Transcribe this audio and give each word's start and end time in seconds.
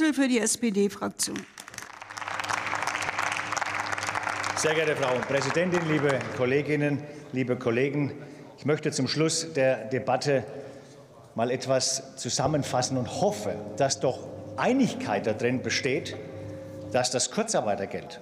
Wurzel 0.00 0.14
für 0.14 0.28
die 0.28 0.38
SPD-Fraktion. 0.38 1.38
Sehr 4.56 4.74
geehrte 4.74 4.96
Frau 4.96 5.14
Präsidentin, 5.28 5.80
liebe 5.90 6.18
Kolleginnen, 6.38 7.02
liebe 7.32 7.56
Kollegen! 7.56 8.12
Ich 8.56 8.64
möchte 8.64 8.92
zum 8.92 9.08
Schluss 9.08 9.52
der 9.52 9.84
Debatte 9.88 10.44
mal 11.34 11.50
etwas 11.50 12.16
zusammenfassen 12.16 12.96
und 12.96 13.20
hoffe, 13.20 13.54
dass 13.76 14.00
doch 14.00 14.26
Einigkeit 14.56 15.26
darin 15.26 15.60
besteht, 15.60 16.16
dass 16.92 17.10
das 17.10 17.30
Kurzarbeitergeld 17.30 18.20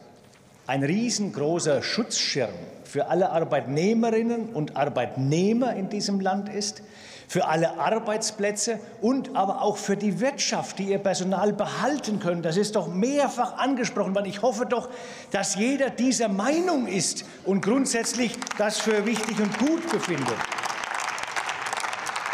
ein 0.67 0.83
riesengroßer 0.83 1.85
Schutzschirm 1.85 2.51
für 2.83 3.07
alle 3.07 3.31
Arbeitnehmerinnen 3.31 4.49
und 4.49 4.77
Arbeitnehmer 4.77 5.77
in 5.77 5.89
diesem 5.91 6.19
Land 6.19 6.49
ist, 6.49 6.83
für 7.29 7.47
alle 7.47 7.79
Arbeitsplätze 7.79 8.81
und 9.03 9.37
aber 9.37 9.61
auch 9.61 9.77
für 9.77 9.99
die 9.99 10.19
Wirtschaft, 10.19 10.79
die 10.79 10.85
ihr 10.85 10.99
Personal 10.99 11.53
behalten 11.53 12.21
können. 12.21 12.41
Das 12.43 12.57
ist 12.57 12.75
doch 12.75 12.89
mehrfach 12.89 13.59
angesprochen 13.59 14.15
worden. 14.15 14.27
Ich 14.27 14.41
hoffe 14.41 14.65
doch, 14.65 14.89
dass 15.31 15.55
jeder 15.55 15.91
dieser 15.91 16.29
Meinung 16.29 16.87
ist 16.87 17.27
und 17.45 17.61
grundsätzlich 17.61 18.35
das 18.57 18.81
für 18.81 19.05
wichtig 19.05 19.39
und 19.41 19.57
gut 19.59 19.91
befindet. 19.91 20.37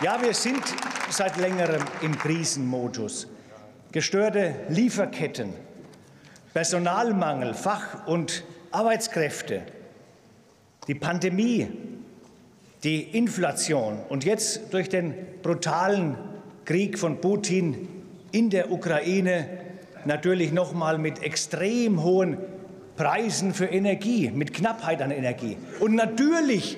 Ja, 0.01 0.23
wir 0.23 0.33
sind 0.33 0.63
seit 1.11 1.37
längerem 1.39 1.83
im 2.01 2.17
Krisenmodus. 2.17 3.27
Gestörte 3.91 4.55
Lieferketten, 4.69 5.55
Personalmangel, 6.53 7.55
Fach- 7.55 8.07
und 8.07 8.45
Arbeitskräfte, 8.71 9.63
die 10.87 10.95
Pandemie, 10.95 11.94
die 12.85 13.03
Inflation 13.17 13.99
und 14.11 14.25
jetzt 14.25 14.73
durch 14.73 14.91
den 14.91 15.15
brutalen 15.43 16.17
Krieg 16.67 16.99
von 16.99 17.21
Putin 17.21 17.89
in 18.31 18.51
der 18.51 18.71
Ukraine 18.71 19.49
natürlich 20.05 20.53
noch 20.53 20.75
mal 20.75 20.99
mit 20.99 21.23
extrem 21.23 22.03
hohen 22.03 22.37
Preisen 22.97 23.55
für 23.55 23.67
Energie, 23.67 24.31
mit 24.31 24.53
Knappheit 24.53 25.01
an 25.01 25.11
Energie. 25.11 25.57
Und 25.81 25.95
natürlich 25.95 26.77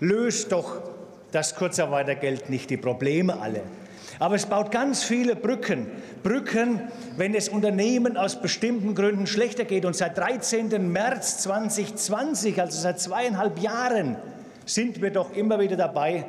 löst 0.00 0.50
doch 0.50 0.82
das 1.30 1.54
Kurzarbeitergeld 1.54 2.50
nicht 2.50 2.68
die 2.70 2.76
Probleme 2.76 3.40
alle. 3.40 3.62
Aber 4.18 4.34
es 4.34 4.46
baut 4.46 4.70
ganz 4.70 5.04
viele 5.04 5.34
Brücken. 5.34 5.86
Brücken, 6.22 6.80
wenn 7.16 7.34
es 7.34 7.48
Unternehmen 7.48 8.16
aus 8.16 8.40
bestimmten 8.40 8.94
Gründen 8.94 9.26
schlechter 9.26 9.64
geht. 9.64 9.84
Und 9.84 9.96
seit 9.96 10.16
13. 10.18 10.90
März 10.90 11.38
2020, 11.38 12.60
also 12.60 12.80
seit 12.80 13.00
zweieinhalb 13.00 13.58
Jahren, 13.58 14.16
sind 14.66 15.02
wir 15.02 15.10
doch 15.10 15.34
immer 15.34 15.58
wieder 15.60 15.76
dabei, 15.76 16.24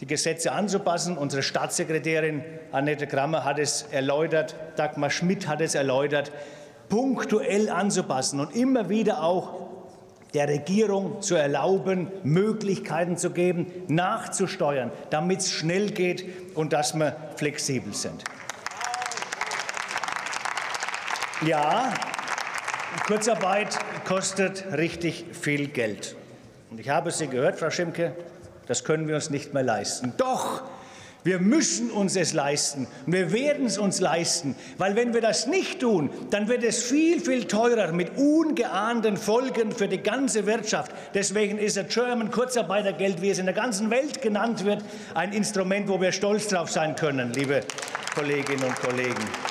die 0.00 0.06
Gesetze 0.06 0.52
anzupassen. 0.52 1.18
Unsere 1.18 1.42
Staatssekretärin 1.42 2.42
Annette 2.72 3.06
Krammer 3.06 3.44
hat 3.44 3.58
es 3.58 3.86
erläutert, 3.90 4.54
Dagmar 4.76 5.10
Schmidt 5.10 5.46
hat 5.46 5.60
es 5.60 5.74
erläutert, 5.74 6.32
punktuell 6.88 7.68
anzupassen 7.68 8.40
und 8.40 8.54
immer 8.54 8.88
wieder 8.88 9.22
auch 9.22 9.68
der 10.34 10.48
Regierung 10.48 11.22
zu 11.22 11.34
erlauben, 11.34 12.08
Möglichkeiten 12.22 13.16
zu 13.16 13.30
geben, 13.30 13.66
nachzusteuern, 13.88 14.92
damit 15.10 15.40
es 15.40 15.50
schnell 15.50 15.90
geht 15.90 16.56
und 16.56 16.72
dass 16.72 16.94
wir 16.94 17.16
flexibel 17.36 17.92
sind. 17.94 18.24
Ja, 21.44 21.92
Kurzarbeit 23.06 23.78
kostet 24.06 24.66
richtig 24.76 25.24
viel 25.32 25.68
Geld. 25.68 26.16
Und 26.70 26.78
ich 26.78 26.88
habe 26.88 27.10
Sie 27.10 27.26
gehört, 27.26 27.58
Frau 27.58 27.70
Schimke, 27.70 28.12
das 28.66 28.84
können 28.84 29.08
wir 29.08 29.16
uns 29.16 29.30
nicht 29.30 29.52
mehr 29.52 29.64
leisten. 29.64 30.12
Doch, 30.16 30.62
wir 31.22 31.38
müssen 31.38 31.90
uns 31.90 32.16
es 32.16 32.32
leisten 32.32 32.86
und 33.04 33.12
wir 33.12 33.32
werden 33.32 33.66
es 33.66 33.76
uns 33.76 34.00
leisten, 34.00 34.54
weil 34.78 34.96
wenn 34.96 35.12
wir 35.12 35.20
das 35.20 35.46
nicht 35.46 35.80
tun, 35.80 36.08
dann 36.30 36.48
wird 36.48 36.64
es 36.64 36.82
viel, 36.82 37.20
viel 37.20 37.44
teurer 37.44 37.92
mit 37.92 38.16
ungeahnten 38.16 39.18
Folgen 39.18 39.72
für 39.72 39.88
die 39.88 40.02
ganze 40.02 40.46
Wirtschaft. 40.46 40.92
Deswegen 41.12 41.58
ist 41.58 41.76
das 41.76 41.88
German 41.88 42.30
Kurzarbeitergeld, 42.30 43.20
wie 43.20 43.30
es 43.30 43.38
in 43.38 43.46
der 43.46 43.54
ganzen 43.54 43.90
Welt 43.90 44.22
genannt 44.22 44.64
wird, 44.64 44.82
ein 45.14 45.32
Instrument, 45.32 45.88
wo 45.88 46.00
wir 46.00 46.12
stolz 46.12 46.48
drauf 46.48 46.70
sein 46.70 46.96
können, 46.96 47.32
liebe 47.34 47.60
Kolleginnen 48.14 48.64
und 48.64 48.76
Kollegen. 48.76 49.49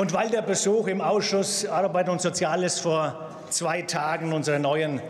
Und 0.00 0.14
weil 0.14 0.30
der 0.30 0.40
Besuch 0.40 0.86
im 0.86 1.02
Ausschuss 1.02 1.66
Arbeit 1.66 2.08
und 2.08 2.22
Soziales 2.22 2.78
vor 2.78 3.28
zwei 3.50 3.82
Tagen 3.82 4.32
unserer 4.32 4.58
neuen 4.58 5.02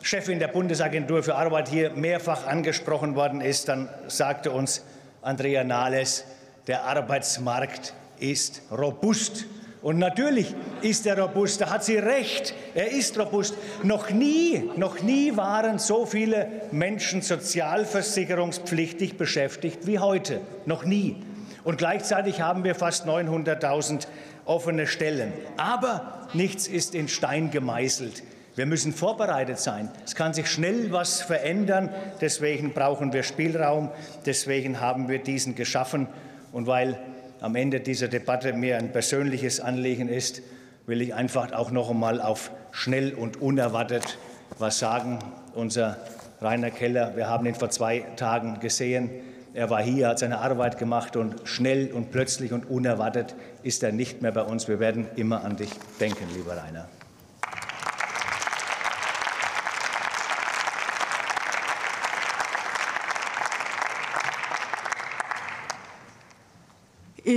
Chefin 0.00 0.38
der 0.38 0.48
Bundesagentur 0.48 1.22
für 1.22 1.34
Arbeit 1.34 1.68
hier 1.68 1.90
mehrfach 1.90 2.46
angesprochen 2.46 3.16
worden 3.16 3.42
ist, 3.42 3.68
dann 3.68 3.90
sagte 4.08 4.50
uns 4.50 4.82
Andrea 5.20 5.62
Nahles, 5.62 6.24
der 6.68 6.84
Arbeitsmarkt 6.84 7.92
ist 8.18 8.62
robust. 8.70 9.44
Und 9.82 9.98
natürlich 9.98 10.54
ist 10.80 11.06
er 11.06 11.18
robust, 11.18 11.60
da 11.60 11.68
hat 11.68 11.84
sie 11.84 11.98
recht, 11.98 12.54
er 12.74 12.90
ist 12.92 13.18
robust. 13.18 13.54
Noch 13.82 14.08
nie, 14.08 14.70
noch 14.74 15.02
nie 15.02 15.36
waren 15.36 15.78
so 15.78 16.06
viele 16.06 16.48
Menschen 16.72 17.20
sozialversicherungspflichtig 17.20 19.18
beschäftigt 19.18 19.86
wie 19.86 19.98
heute. 19.98 20.40
Noch 20.64 20.86
nie. 20.86 21.16
Und 21.64 21.78
gleichzeitig 21.78 22.40
haben 22.40 22.64
wir 22.64 22.74
fast 22.74 23.06
900.000 23.06 24.06
offene 24.44 24.86
Stellen. 24.86 25.32
Aber 25.56 26.26
nichts 26.32 26.66
ist 26.66 26.94
in 26.94 27.08
Stein 27.08 27.50
gemeißelt. 27.50 28.22
Wir 28.56 28.66
müssen 28.66 28.92
vorbereitet 28.92 29.58
sein. 29.58 29.88
Es 30.04 30.14
kann 30.14 30.34
sich 30.34 30.48
schnell 30.50 30.92
was 30.92 31.22
verändern. 31.22 31.88
Deswegen 32.20 32.72
brauchen 32.72 33.12
wir 33.12 33.22
Spielraum. 33.22 33.90
Deswegen 34.26 34.80
haben 34.80 35.08
wir 35.08 35.18
diesen 35.20 35.54
geschaffen. 35.54 36.08
Und 36.52 36.66
weil 36.66 36.98
am 37.40 37.54
Ende 37.54 37.80
dieser 37.80 38.08
Debatte 38.08 38.52
mir 38.52 38.76
ein 38.76 38.92
persönliches 38.92 39.60
Anliegen 39.60 40.08
ist, 40.08 40.42
will 40.86 41.00
ich 41.00 41.14
einfach 41.14 41.52
auch 41.52 41.70
noch 41.70 41.90
einmal 41.90 42.20
auf 42.20 42.50
schnell 42.72 43.14
und 43.14 43.40
unerwartet 43.40 44.18
was 44.58 44.78
sagen. 44.78 45.20
Unser 45.54 45.96
Rainer 46.40 46.70
Keller, 46.70 47.16
wir 47.16 47.28
haben 47.28 47.46
ihn 47.46 47.54
vor 47.54 47.70
zwei 47.70 48.00
Tagen 48.16 48.60
gesehen. 48.60 49.10
Er 49.52 49.68
war 49.68 49.82
hier, 49.82 50.08
hat 50.08 50.20
seine 50.20 50.38
Arbeit 50.38 50.78
gemacht 50.78 51.16
und 51.16 51.36
schnell 51.44 51.90
und 51.92 52.12
plötzlich 52.12 52.52
und 52.52 52.70
unerwartet 52.70 53.34
ist 53.62 53.82
er 53.82 53.90
nicht 53.90 54.22
mehr 54.22 54.30
bei 54.32 54.42
uns. 54.42 54.68
Wir 54.68 54.78
werden 54.78 55.08
immer 55.16 55.44
an 55.44 55.56
dich 55.56 55.70
denken, 55.98 56.24
lieber 56.34 56.56
Rainer. 56.56 56.88